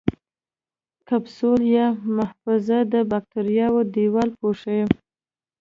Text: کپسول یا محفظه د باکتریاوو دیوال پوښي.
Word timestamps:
کپسول 1.07 1.59
یا 1.75 1.87
محفظه 2.17 2.77
د 2.91 2.93
باکتریاوو 3.11 3.81
دیوال 3.93 4.29
پوښي. 4.39 4.81